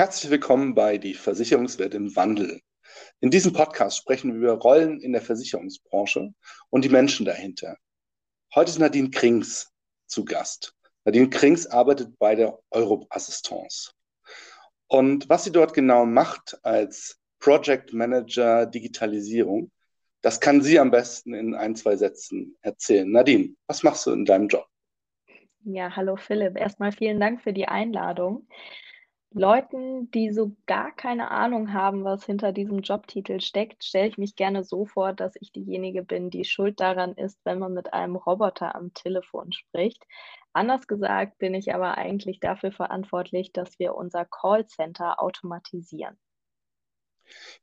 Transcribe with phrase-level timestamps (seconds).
[0.00, 2.62] Herzlich willkommen bei Die Versicherungswelt im Wandel.
[3.20, 6.32] In diesem Podcast sprechen wir über Rollen in der Versicherungsbranche
[6.70, 7.76] und die Menschen dahinter.
[8.54, 9.70] Heute ist Nadine Krings
[10.06, 10.74] zu Gast.
[11.04, 13.92] Nadine Krings arbeitet bei der Europe Assistance.
[14.86, 19.70] Und was sie dort genau macht als Project Manager Digitalisierung,
[20.22, 23.12] das kann sie am besten in ein, zwei Sätzen erzählen.
[23.12, 24.66] Nadine, was machst du in deinem Job?
[25.64, 26.56] Ja, hallo Philipp.
[26.56, 28.48] Erstmal vielen Dank für die Einladung.
[29.32, 34.34] Leuten, die so gar keine Ahnung haben, was hinter diesem Jobtitel steckt, stelle ich mich
[34.34, 38.16] gerne so vor, dass ich diejenige bin, die schuld daran ist, wenn man mit einem
[38.16, 40.04] Roboter am Telefon spricht.
[40.52, 46.18] Anders gesagt bin ich aber eigentlich dafür verantwortlich, dass wir unser Callcenter automatisieren.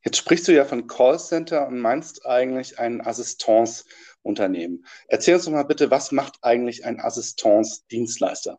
[0.06, 4.86] Jetzt sprichst du ja von Callcenter und meinst eigentlich ein Assistance-Unternehmen.
[5.10, 8.58] Erzähl uns doch mal bitte, was macht eigentlich ein Assistance-Dienstleister?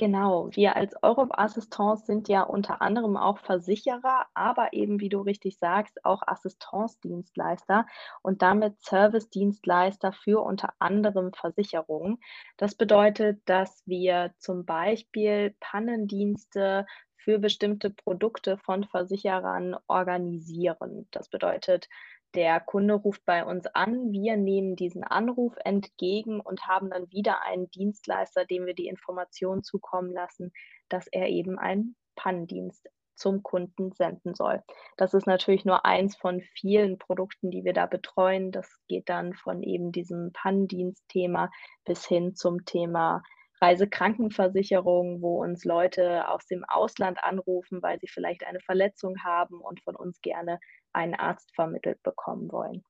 [0.00, 5.20] Genau, wir als Europe Assistance sind ja unter anderem auch Versicherer, aber eben, wie du
[5.20, 7.84] richtig sagst, auch Assistance-Dienstleister
[8.22, 12.18] und damit Service-Dienstleister für unter anderem Versicherungen.
[12.56, 16.86] Das bedeutet, dass wir zum Beispiel Pannendienste
[17.18, 21.08] für bestimmte Produkte von Versicherern organisieren.
[21.10, 21.90] Das bedeutet,
[22.34, 27.44] der Kunde ruft bei uns an, wir nehmen diesen Anruf entgegen und haben dann wieder
[27.44, 30.52] einen Dienstleister, dem wir die Information zukommen lassen,
[30.88, 34.62] dass er eben einen Pannendienst zum Kunden senden soll.
[34.96, 38.50] Das ist natürlich nur eins von vielen Produkten, die wir da betreuen.
[38.50, 41.50] Das geht dann von eben diesem Pannendienst-Thema
[41.84, 43.22] bis hin zum Thema
[43.60, 49.82] Reisekrankenversicherung, wo uns Leute aus dem Ausland anrufen, weil sie vielleicht eine Verletzung haben und
[49.82, 50.58] von uns gerne
[50.92, 52.82] einen Arzt vermittelt bekommen wollen.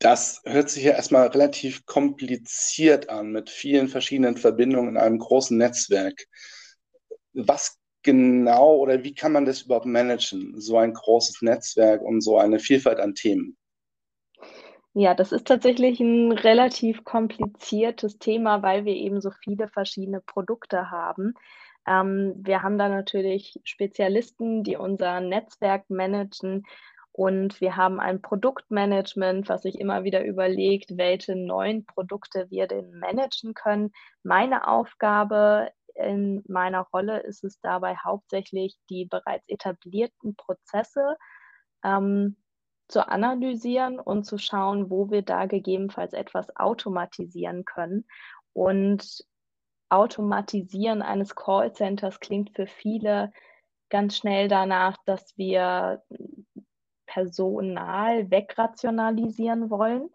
[0.00, 5.58] Das hört sich ja erstmal relativ kompliziert an mit vielen verschiedenen Verbindungen in einem großen
[5.58, 6.26] Netzwerk.
[7.32, 12.38] Was genau oder wie kann man das überhaupt managen, so ein großes Netzwerk und so
[12.38, 13.56] eine Vielfalt an Themen?
[15.00, 20.90] Ja, das ist tatsächlich ein relativ kompliziertes Thema, weil wir eben so viele verschiedene Produkte
[20.90, 21.34] haben.
[21.86, 26.64] Ähm, wir haben da natürlich Spezialisten, die unser Netzwerk managen.
[27.12, 32.98] Und wir haben ein Produktmanagement, was sich immer wieder überlegt, welche neuen Produkte wir denn
[32.98, 33.92] managen können.
[34.24, 41.16] Meine Aufgabe in meiner Rolle ist es dabei hauptsächlich, die bereits etablierten Prozesse
[41.84, 42.34] ähm,
[42.88, 48.06] zu analysieren und zu schauen, wo wir da gegebenenfalls etwas automatisieren können.
[48.52, 49.24] Und
[49.90, 53.32] Automatisieren eines Callcenters klingt für viele
[53.88, 56.02] ganz schnell danach, dass wir
[57.06, 60.10] Personal wegrationalisieren wollen.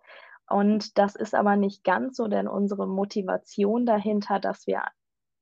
[0.47, 4.83] Und das ist aber nicht ganz so, denn unsere Motivation dahinter, dass wir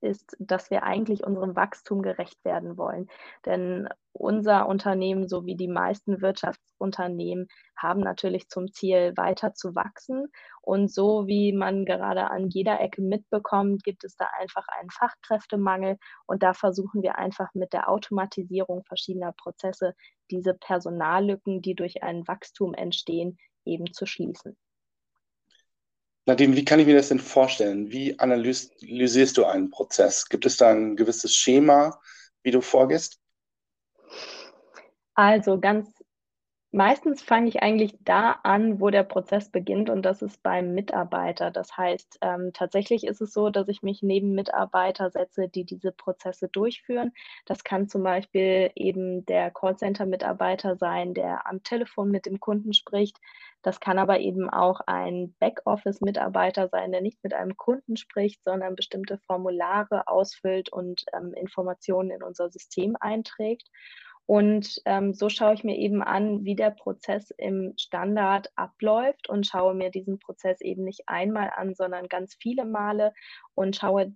[0.02, 3.08] ist, dass wir eigentlich unserem Wachstum gerecht werden wollen.
[3.46, 7.48] Denn unser Unternehmen sowie die meisten Wirtschaftsunternehmen
[7.78, 10.28] haben natürlich zum Ziel, weiter zu wachsen.
[10.62, 15.98] Und so wie man gerade an jeder Ecke mitbekommt, gibt es da einfach einen Fachkräftemangel.
[16.28, 19.94] Und da versuchen wir einfach mit der Automatisierung verschiedener Prozesse
[20.30, 24.58] diese Personallücken, die durch ein Wachstum entstehen, eben zu schließen.
[26.26, 27.92] Nadine, wie kann ich mir das denn vorstellen?
[27.92, 30.30] Wie analysierst du einen Prozess?
[30.30, 32.00] Gibt es da ein gewisses Schema,
[32.44, 33.20] wie du vorgehst?
[35.16, 36.01] Also ganz
[36.72, 41.52] meistens fange ich eigentlich da an, wo der Prozess beginnt und das ist beim Mitarbeiter.
[41.52, 45.92] Das heißt, ähm, tatsächlich ist es so, dass ich mich neben Mitarbeiter setze, die diese
[45.92, 47.12] Prozesse durchführen.
[47.46, 53.18] Das kann zum Beispiel eben der Callcenter-Mitarbeiter sein, der am Telefon mit dem Kunden spricht.
[53.62, 58.76] Das kann aber eben auch ein Backoffice-Mitarbeiter sein, der nicht mit einem Kunden spricht, sondern
[58.76, 63.70] bestimmte Formulare ausfüllt und ähm, Informationen in unser System einträgt.
[64.26, 69.46] Und ähm, so schaue ich mir eben an, wie der Prozess im Standard abläuft und
[69.46, 73.14] schaue mir diesen Prozess eben nicht einmal an, sondern ganz viele Male
[73.56, 74.14] und schaue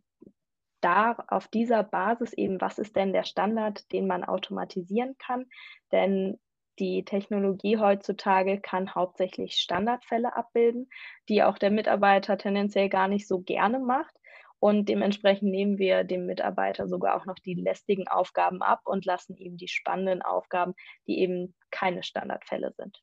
[0.81, 5.47] da auf dieser Basis eben, was ist denn der Standard, den man automatisieren kann.
[5.91, 6.39] Denn
[6.79, 10.89] die Technologie heutzutage kann hauptsächlich Standardfälle abbilden,
[11.29, 14.13] die auch der Mitarbeiter tendenziell gar nicht so gerne macht.
[14.65, 19.37] Und dementsprechend nehmen wir dem Mitarbeiter sogar auch noch die lästigen Aufgaben ab und lassen
[19.37, 20.73] ihm die spannenden Aufgaben,
[21.05, 22.99] die eben keine Standardfälle sind.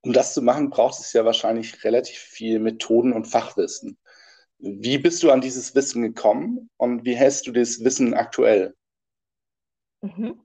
[0.00, 3.98] Um das zu machen, braucht es ja wahrscheinlich relativ viel Methoden und Fachwissen.
[4.56, 8.74] Wie bist du an dieses Wissen gekommen und wie hältst du das Wissen aktuell?
[10.00, 10.40] Mhm.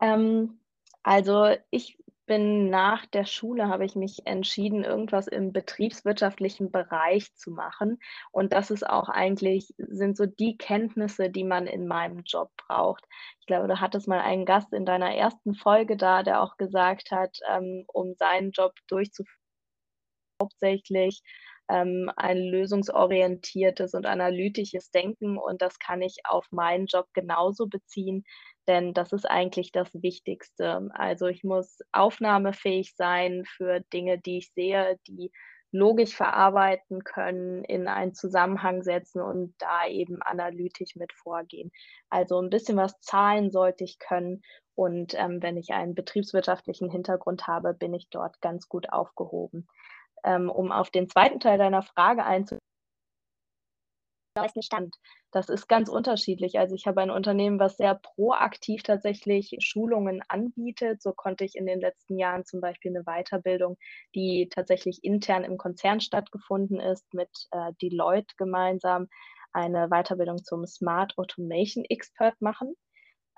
[0.00, 0.58] Ähm,
[1.04, 1.96] also ich
[2.30, 7.98] bin nach der Schule habe ich mich entschieden, irgendwas im betriebswirtschaftlichen Bereich zu machen.
[8.30, 13.04] Und das ist auch eigentlich sind so die Kenntnisse, die man in meinem Job braucht.
[13.40, 17.10] Ich glaube, du hattest mal einen Gast in deiner ersten Folge da, der auch gesagt
[17.10, 19.36] hat, ähm, um seinen Job durchzuführen,
[20.40, 21.22] hauptsächlich
[21.70, 25.38] ähm, ein lösungsorientiertes und analytisches Denken.
[25.38, 28.24] Und das kann ich auf meinen Job genauso beziehen
[28.70, 30.90] denn das ist eigentlich das Wichtigste.
[30.92, 35.32] Also ich muss aufnahmefähig sein für Dinge, die ich sehe, die
[35.72, 41.72] logisch verarbeiten können, in einen Zusammenhang setzen und da eben analytisch mit vorgehen.
[42.10, 44.42] Also ein bisschen was zahlen sollte ich können.
[44.74, 49.66] Und ähm, wenn ich einen betriebswirtschaftlichen Hintergrund habe, bin ich dort ganz gut aufgehoben.
[50.24, 52.60] Ähm, um auf den zweiten Teil deiner Frage einzugehen,
[54.60, 54.96] Stand.
[55.32, 56.58] Das ist ganz unterschiedlich.
[56.58, 61.02] Also ich habe ein Unternehmen, was sehr proaktiv tatsächlich Schulungen anbietet.
[61.02, 63.76] So konnte ich in den letzten Jahren zum Beispiel eine Weiterbildung,
[64.14, 69.08] die tatsächlich intern im Konzern stattgefunden ist, mit äh, Deloitte gemeinsam
[69.52, 72.74] eine Weiterbildung zum Smart Automation Expert machen.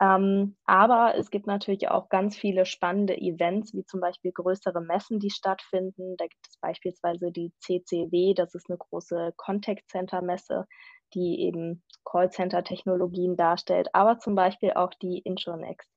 [0.03, 5.21] Ähm, aber es gibt natürlich auch ganz viele spannende Events, wie zum Beispiel größere Messen,
[5.21, 6.17] die stattfinden.
[6.17, 10.67] Da gibt es beispielsweise die CCW, das ist eine große Contact Center Messe,
[11.15, 15.89] die eben Callcenter-Technologien darstellt, aber zum Beispiel auch die Intronext.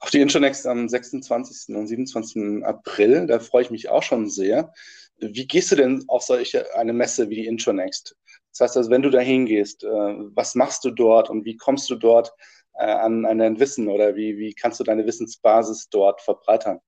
[0.00, 1.74] Auf die Intronext am 26.
[1.74, 2.62] und 27.
[2.62, 4.72] April, da freue ich mich auch schon sehr.
[5.16, 8.16] Wie gehst du denn auf solche eine Messe wie die Intronext?
[8.52, 11.88] Das heißt also, wenn du da hingehst, äh, was machst du dort und wie kommst
[11.90, 12.32] du dort
[12.78, 16.80] äh, an, an dein Wissen oder wie, wie kannst du deine Wissensbasis dort verbreitern?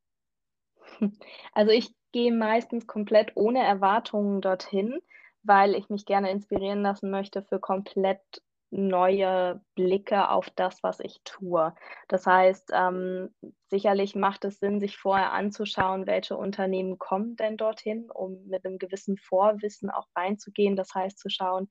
[1.53, 5.01] Also ich gehe meistens komplett ohne Erwartungen dorthin,
[5.43, 8.21] weil ich mich gerne inspirieren lassen möchte für komplett
[8.71, 11.75] neue Blicke auf das, was ich tue.
[12.09, 13.35] Das heißt, ähm,
[13.69, 18.79] sicherlich macht es Sinn, sich vorher anzuschauen, welche Unternehmen kommen denn dorthin, um mit einem
[18.79, 20.77] gewissen Vorwissen auch reinzugehen.
[20.77, 21.69] Das heißt, zu schauen,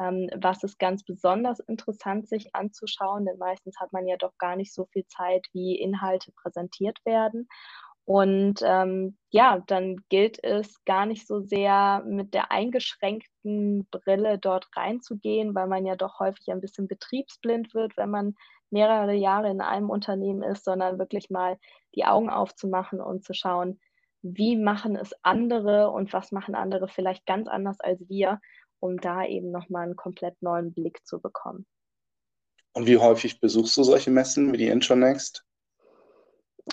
[0.00, 4.72] was ist ganz besonders interessant, sich anzuschauen, denn meistens hat man ja doch gar nicht
[4.72, 7.48] so viel Zeit, wie Inhalte präsentiert werden.
[8.06, 14.68] Und ähm, ja, dann gilt es gar nicht so sehr mit der eingeschränkten Brille dort
[14.74, 18.34] reinzugehen, weil man ja doch häufig ein bisschen betriebsblind wird, wenn man
[18.70, 21.58] mehrere Jahre in einem Unternehmen ist, sondern wirklich mal
[21.94, 23.78] die Augen aufzumachen und zu schauen,
[24.22, 28.40] wie machen es andere und was machen andere vielleicht ganz anders als wir,
[28.80, 31.66] um da eben nochmal einen komplett neuen Blick zu bekommen.
[32.72, 35.44] Und wie häufig besuchst du solche Messen wie die Intronext?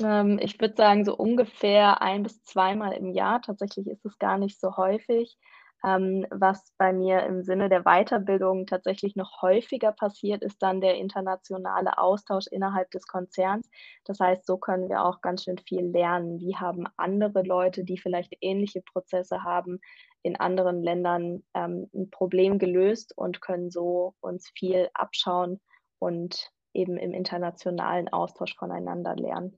[0.01, 3.41] Ähm, ich würde sagen, so ungefähr ein bis zweimal im Jahr.
[3.41, 5.37] Tatsächlich ist es gar nicht so häufig.
[5.85, 10.95] Ähm, was bei mir im Sinne der Weiterbildung tatsächlich noch häufiger passiert, ist dann der
[10.95, 13.69] internationale Austausch innerhalb des Konzerns.
[14.03, 16.39] Das heißt, so können wir auch ganz schön viel lernen.
[16.39, 19.79] Wie haben andere Leute, die vielleicht ähnliche Prozesse haben,
[20.23, 25.59] in anderen Ländern ähm, ein Problem gelöst und können so uns viel abschauen
[25.99, 29.57] und eben im internationalen Austausch voneinander lernen.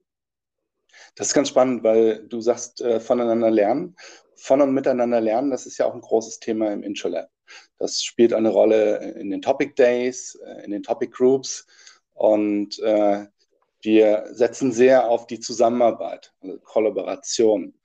[1.16, 3.96] Das ist ganz spannend, weil du sagst, äh, voneinander lernen.
[4.36, 7.30] Von und miteinander lernen, das ist ja auch ein großes Thema im Intro-Lab.
[7.78, 11.68] Das spielt eine Rolle in den Topic Days, äh, in den Topic Groups
[12.14, 13.26] und äh,
[13.82, 17.79] wir setzen sehr auf die Zusammenarbeit, also Kollaboration.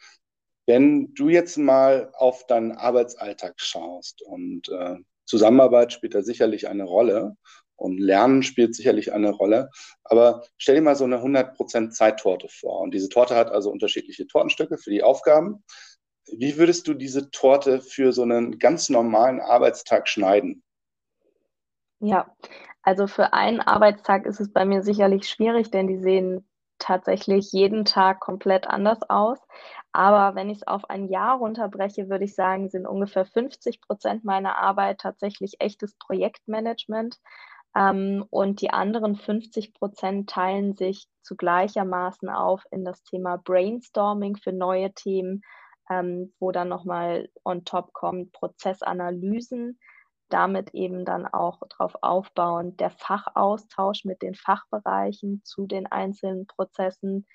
[0.66, 6.84] Wenn du jetzt mal auf deinen Arbeitsalltag schaust und äh, Zusammenarbeit spielt da sicherlich eine
[6.84, 7.36] Rolle
[7.76, 9.70] und Lernen spielt sicherlich eine Rolle.
[10.04, 12.80] Aber stell dir mal so eine 100% Zeittorte vor.
[12.80, 15.64] Und diese Torte hat also unterschiedliche Tortenstücke für die Aufgaben.
[16.26, 20.62] Wie würdest du diese Torte für so einen ganz normalen Arbeitstag schneiden?
[22.00, 22.34] Ja,
[22.82, 27.84] also für einen Arbeitstag ist es bei mir sicherlich schwierig, denn die sehen tatsächlich jeden
[27.84, 29.38] Tag komplett anders aus.
[29.94, 34.24] Aber wenn ich es auf ein Jahr runterbreche, würde ich sagen, sind ungefähr 50 Prozent
[34.24, 37.20] meiner Arbeit tatsächlich echtes Projektmanagement.
[37.76, 44.34] Ähm, und die anderen 50 Prozent teilen sich zu gleichermaßen auf in das Thema Brainstorming
[44.36, 45.42] für neue Themen,
[45.88, 49.78] ähm, wo dann nochmal on top kommt Prozessanalysen,
[50.28, 57.28] damit eben dann auch darauf aufbauend der Fachaustausch mit den Fachbereichen zu den einzelnen Prozessen,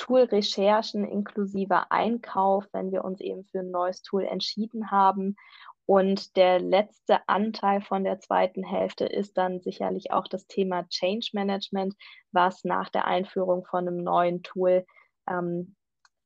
[0.00, 5.36] Tool-Recherchen inklusive Einkauf, wenn wir uns eben für ein neues Tool entschieden haben
[5.84, 11.30] Und der letzte Anteil von der zweiten Hälfte ist dann sicherlich auch das Thema Change
[11.32, 11.96] Management,
[12.32, 14.86] was nach der Einführung von einem neuen Tool
[15.28, 15.74] ähm,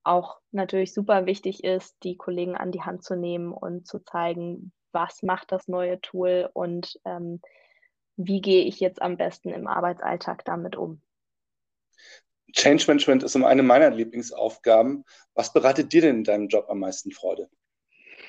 [0.04, 4.72] auch natürlich super wichtig ist, die Kollegen an die Hand zu nehmen und zu zeigen,
[4.92, 7.40] was macht das neue Tool und ähm,
[8.16, 11.00] wie gehe ich jetzt am besten im Arbeitsalltag damit um.
[12.54, 15.04] Change Management ist eine meiner Lieblingsaufgaben.
[15.34, 17.48] Was bereitet dir denn in deinem Job am meisten Freude?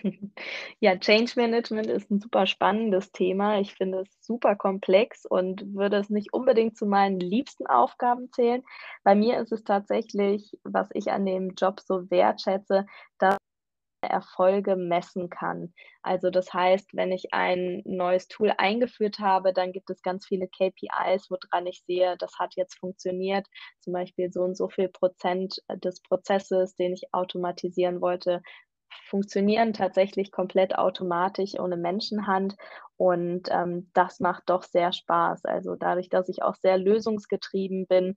[0.80, 3.60] Ja, Change Management ist ein super spannendes Thema.
[3.60, 8.64] Ich finde es super komplex und würde es nicht unbedingt zu meinen liebsten Aufgaben zählen.
[9.04, 12.86] Bei mir ist es tatsächlich, was ich an dem Job so wertschätze,
[13.18, 13.38] dass
[14.06, 15.74] Erfolge messen kann.
[16.02, 20.48] Also das heißt, wenn ich ein neues Tool eingeführt habe, dann gibt es ganz viele
[20.48, 23.48] KPIs, woran ich sehe, das hat jetzt funktioniert.
[23.80, 28.42] Zum Beispiel so und so viel Prozent des Prozesses, den ich automatisieren wollte,
[29.10, 32.56] funktionieren tatsächlich komplett automatisch ohne Menschenhand.
[32.98, 35.46] Und ähm, das macht doch sehr Spaß.
[35.46, 38.16] Also dadurch, dass ich auch sehr lösungsgetrieben bin,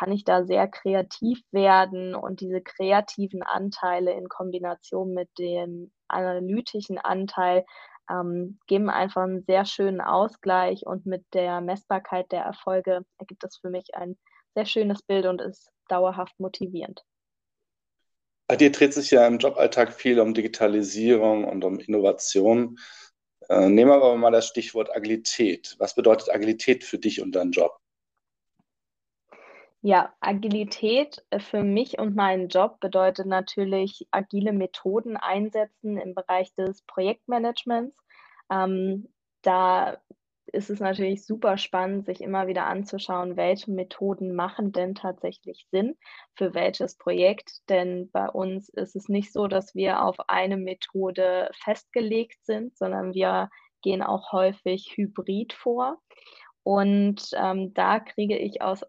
[0.00, 6.96] kann ich da sehr kreativ werden und diese kreativen Anteile in Kombination mit dem analytischen
[6.96, 7.66] Anteil
[8.10, 13.58] ähm, geben einfach einen sehr schönen Ausgleich und mit der Messbarkeit der Erfolge ergibt das
[13.58, 14.16] für mich ein
[14.54, 17.04] sehr schönes Bild und ist dauerhaft motivierend.
[18.46, 22.78] Bei dir dreht sich ja im Joballtag viel um Digitalisierung und um Innovation.
[23.50, 25.76] Äh, nehmen wir aber mal das Stichwort Agilität.
[25.78, 27.78] Was bedeutet Agilität für dich und deinen Job?
[29.82, 36.54] Ja, Agilität äh, für mich und meinen Job bedeutet natürlich agile Methoden einsetzen im Bereich
[36.54, 37.96] des Projektmanagements.
[38.50, 39.08] Ähm,
[39.42, 39.98] da
[40.52, 45.96] ist es natürlich super spannend, sich immer wieder anzuschauen, welche Methoden machen denn tatsächlich Sinn
[46.34, 47.68] für welches Projekt.
[47.70, 53.14] Denn bei uns ist es nicht so, dass wir auf eine Methode festgelegt sind, sondern
[53.14, 53.48] wir
[53.82, 55.98] gehen auch häufig hybrid vor.
[56.64, 58.84] Und ähm, da kriege ich aus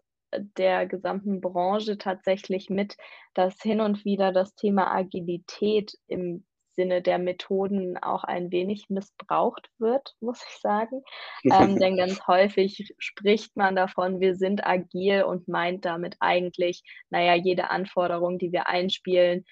[0.56, 2.96] der gesamten Branche tatsächlich mit,
[3.34, 9.70] dass hin und wieder das Thema Agilität im Sinne der Methoden auch ein wenig missbraucht
[9.78, 11.02] wird, muss ich sagen.
[11.44, 17.34] Ähm, denn ganz häufig spricht man davon, wir sind agil und meint damit eigentlich, naja,
[17.34, 19.44] jede Anforderung, die wir einspielen,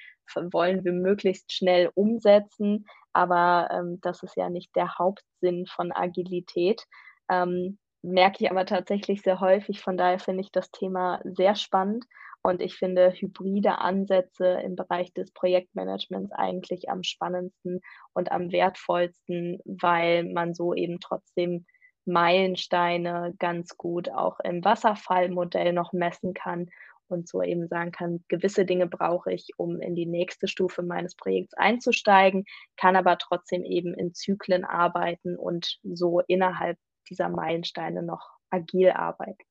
[0.52, 2.86] wollen wir möglichst schnell umsetzen.
[3.12, 6.84] Aber ähm, das ist ja nicht der Hauptsinn von Agilität.
[7.28, 9.80] Ähm, merke ich aber tatsächlich sehr häufig.
[9.80, 12.04] Von daher finde ich das Thema sehr spannend
[12.42, 17.80] und ich finde hybride Ansätze im Bereich des Projektmanagements eigentlich am spannendsten
[18.14, 21.66] und am wertvollsten, weil man so eben trotzdem
[22.06, 26.70] Meilensteine ganz gut auch im Wasserfallmodell noch messen kann
[27.08, 31.16] und so eben sagen kann, gewisse Dinge brauche ich, um in die nächste Stufe meines
[31.16, 32.44] Projekts einzusteigen,
[32.76, 36.78] kann aber trotzdem eben in Zyklen arbeiten und so innerhalb
[37.08, 39.42] dieser Meilensteine noch agil arbeiten.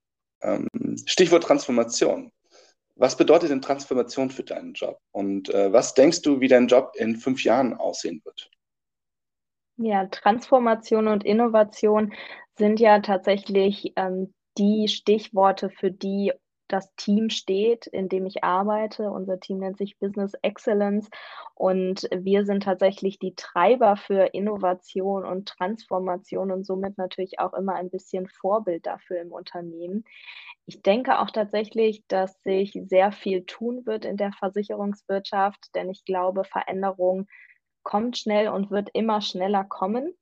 [0.42, 0.68] Ähm,
[1.06, 2.32] Stichwort Transformation.
[2.96, 5.00] Was bedeutet denn Transformation für deinen Job?
[5.12, 8.50] Und äh, was denkst du, wie dein Job in fünf Jahren aussehen wird?
[9.78, 12.14] Ja, Transformation und Innovation
[12.58, 16.34] sind ja tatsächlich ähm, die Stichworte, für die
[16.70, 19.12] das Team steht, in dem ich arbeite.
[19.12, 21.10] Unser Team nennt sich Business Excellence
[21.56, 27.76] und wir sind tatsächlich die Treiber für Innovation und Transformation und somit natürlich auch immer
[27.76, 30.06] ein bisschen Vorbild dafür im Unternehmen.
[30.66, 36.06] Ich denke auch tatsächlich, dass sich sehr viel tun wird in der Versicherungswirtschaft, denn ich
[36.06, 37.28] glaube, Veränderung
[37.84, 40.14] kommt schnell und wird immer schneller kommen.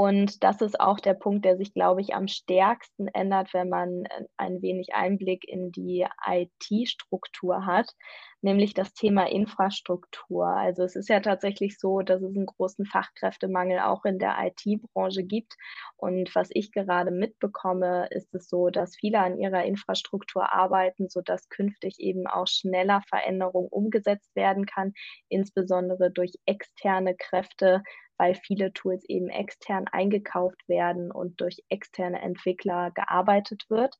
[0.00, 4.06] Und das ist auch der Punkt, der sich, glaube ich, am stärksten ändert, wenn man
[4.06, 7.92] äh, ein wenig Einblick in die IT-Struktur hat,
[8.40, 10.46] nämlich das Thema Infrastruktur.
[10.46, 15.22] Also es ist ja tatsächlich so, dass es einen großen Fachkräftemangel auch in der IT-Branche
[15.22, 15.54] gibt.
[15.98, 21.50] Und was ich gerade mitbekomme, ist es so, dass viele an ihrer Infrastruktur arbeiten, sodass
[21.50, 24.94] künftig eben auch schneller Veränderung umgesetzt werden kann,
[25.28, 27.82] insbesondere durch externe Kräfte,
[28.20, 33.98] weil viele Tools eben extern eingekauft werden und durch externe Entwickler gearbeitet wird.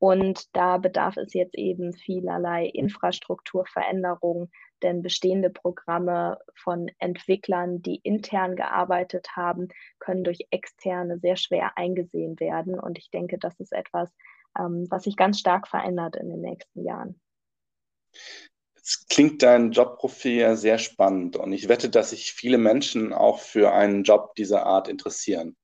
[0.00, 4.50] Und da bedarf es jetzt eben vielerlei Infrastrukturveränderungen,
[4.82, 9.68] denn bestehende Programme von Entwicklern, die intern gearbeitet haben,
[10.00, 12.76] können durch externe sehr schwer eingesehen werden.
[12.76, 14.12] Und ich denke, das ist etwas,
[14.58, 17.20] ähm, was sich ganz stark verändert in den nächsten Jahren.
[18.90, 23.38] Jetzt klingt dein Jobprofil ja sehr spannend und ich wette, dass sich viele Menschen auch
[23.38, 25.56] für einen Job dieser Art interessieren.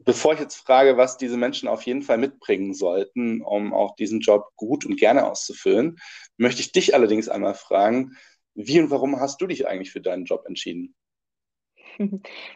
[0.00, 4.20] Bevor ich jetzt frage, was diese Menschen auf jeden Fall mitbringen sollten, um auch diesen
[4.20, 5.96] Job gut und gerne auszufüllen,
[6.36, 8.18] möchte ich dich allerdings einmal fragen,
[8.52, 10.94] wie und warum hast du dich eigentlich für deinen Job entschieden?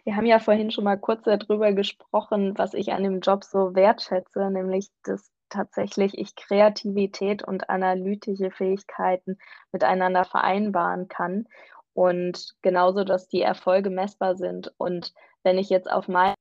[0.05, 3.75] Wir haben ja vorhin schon mal kurz darüber gesprochen, was ich an dem Job so
[3.75, 9.39] wertschätze, nämlich dass tatsächlich ich Kreativität und analytische Fähigkeiten
[9.73, 11.47] miteinander vereinbaren kann
[11.95, 14.73] und genauso, dass die Erfolge messbar sind.
[14.79, 16.35] Und wenn ich jetzt auf meine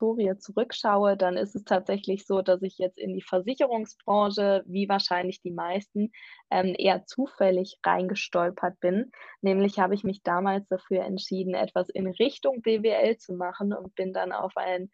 [0.00, 5.42] Historie zurückschaue, dann ist es tatsächlich so, dass ich jetzt in die Versicherungsbranche, wie wahrscheinlich
[5.42, 6.12] die meisten,
[6.50, 9.10] ähm, eher zufällig reingestolpert bin.
[9.42, 14.12] Nämlich habe ich mich damals dafür entschieden, etwas in Richtung BWL zu machen und bin
[14.12, 14.90] dann auf ein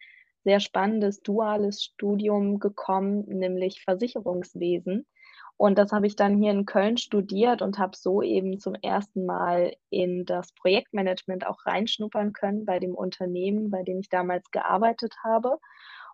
[0.47, 5.05] sehr spannendes duales Studium gekommen, nämlich Versicherungswesen.
[5.57, 9.25] Und das habe ich dann hier in Köln studiert und habe so eben zum ersten
[9.25, 15.15] Mal in das Projektmanagement auch reinschnuppern können bei dem Unternehmen, bei dem ich damals gearbeitet
[15.21, 15.57] habe.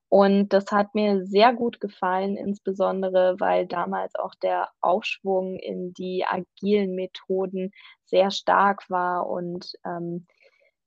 [0.09, 6.25] Und das hat mir sehr gut gefallen, insbesondere weil damals auch der Aufschwung in die
[6.25, 7.71] agilen Methoden
[8.05, 10.25] sehr stark war und ähm,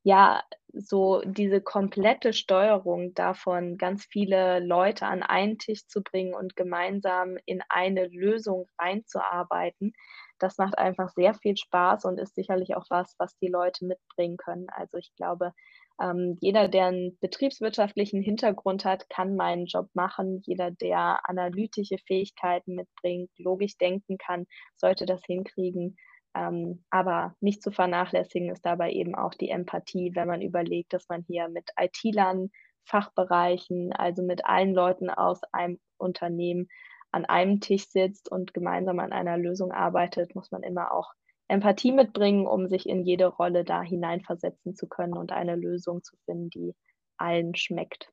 [0.06, 6.54] ja, so diese komplette Steuerung davon, ganz viele Leute an einen Tisch zu bringen und
[6.54, 9.94] gemeinsam in eine Lösung reinzuarbeiten,
[10.38, 14.36] das macht einfach sehr viel Spaß und ist sicherlich auch was, was die Leute mitbringen
[14.36, 14.68] können.
[14.70, 15.52] Also ich glaube,
[16.00, 20.40] ähm, jeder, der einen betriebswirtschaftlichen Hintergrund hat, kann meinen Job machen.
[20.44, 24.46] Jeder, der analytische Fähigkeiten mitbringt, logisch denken kann,
[24.76, 25.96] sollte das hinkriegen.
[26.36, 31.08] Ähm, aber nicht zu vernachlässigen ist dabei eben auch die Empathie, wenn man überlegt, dass
[31.08, 32.50] man hier mit IT-Lern,
[32.84, 36.68] Fachbereichen, also mit allen Leuten aus einem Unternehmen
[37.10, 41.12] an einem Tisch sitzt und gemeinsam an einer Lösung arbeitet, muss man immer auch
[41.48, 46.16] Empathie mitbringen, um sich in jede Rolle da hineinversetzen zu können und eine Lösung zu
[46.26, 46.74] finden, die
[47.16, 48.12] allen schmeckt.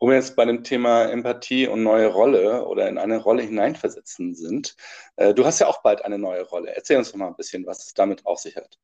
[0.00, 4.34] Wo wir jetzt bei dem Thema Empathie und neue Rolle oder in eine Rolle hineinversetzen
[4.34, 4.74] sind.
[5.16, 6.74] Äh, du hast ja auch bald eine neue Rolle.
[6.74, 8.78] Erzähl uns doch mal ein bisschen, was es damit auf sich hat.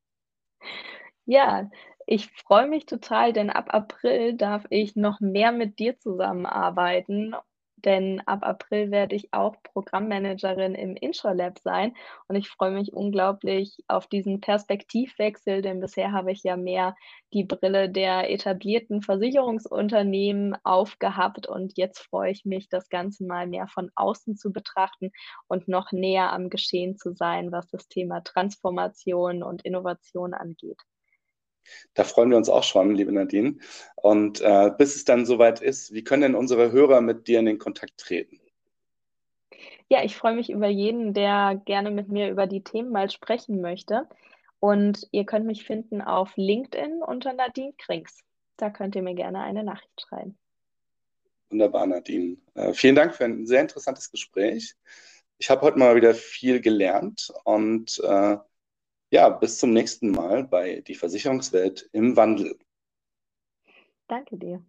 [1.24, 1.70] Ja,
[2.06, 7.34] ich freue mich total, denn ab April darf ich noch mehr mit dir zusammenarbeiten
[7.76, 11.94] denn ab April werde ich auch Programmmanagerin im InsurLab sein
[12.28, 16.96] und ich freue mich unglaublich auf diesen Perspektivwechsel, denn bisher habe ich ja mehr
[17.32, 23.68] die Brille der etablierten Versicherungsunternehmen aufgehabt und jetzt freue ich mich, das Ganze mal mehr
[23.68, 25.10] von außen zu betrachten
[25.46, 30.80] und noch näher am Geschehen zu sein, was das Thema Transformation und Innovation angeht.
[31.94, 33.56] Da freuen wir uns auch schon, liebe Nadine.
[33.96, 37.46] Und äh, bis es dann soweit ist, wie können denn unsere Hörer mit dir in
[37.46, 38.40] den Kontakt treten?
[39.88, 43.60] Ja, ich freue mich über jeden, der gerne mit mir über die Themen mal sprechen
[43.60, 44.08] möchte.
[44.58, 48.24] Und ihr könnt mich finden auf LinkedIn unter Nadine Krings.
[48.56, 50.36] Da könnt ihr mir gerne eine Nachricht schreiben.
[51.50, 52.36] Wunderbar, Nadine.
[52.54, 54.74] Äh, vielen Dank für ein sehr interessantes Gespräch.
[55.38, 58.38] Ich habe heute mal wieder viel gelernt und äh,
[59.10, 62.58] ja, bis zum nächsten Mal bei Die Versicherungswelt im Wandel.
[64.08, 64.64] Danke dir.